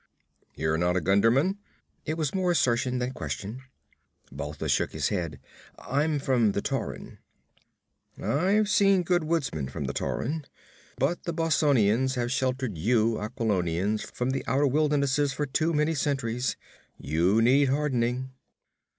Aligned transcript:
'You're 0.55 0.79
not 0.79 0.97
a 0.97 0.99
Gunderman?' 0.99 1.59
It 2.07 2.17
was 2.17 2.33
more 2.33 2.49
assertion 2.49 2.97
than 2.97 3.11
question. 3.13 3.61
Balthus 4.31 4.71
shook 4.71 4.93
his 4.93 5.09
head. 5.09 5.39
'I'm 5.77 6.17
from 6.17 6.53
the 6.53 6.61
Tauran.' 6.63 7.19
'I've 8.19 8.67
seen 8.67 9.03
good 9.03 9.23
woodsmen 9.23 9.69
from 9.69 9.83
the 9.83 9.93
Tauran. 9.93 10.45
But 10.97 11.25
the 11.25 11.33
Bossonians 11.35 12.15
have 12.15 12.31
sheltered 12.31 12.79
you 12.79 13.19
Aquilonians 13.19 14.01
from 14.01 14.31
the 14.31 14.43
outer 14.47 14.65
wildernesses 14.65 15.33
for 15.33 15.45
too 15.45 15.71
many 15.71 15.93
centuries. 15.93 16.57
You 16.97 17.39
need 17.39 17.69
hardening.' 17.69 18.31